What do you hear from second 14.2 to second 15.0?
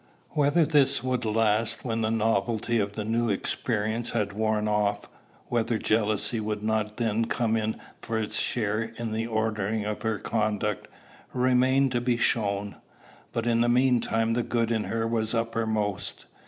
the good in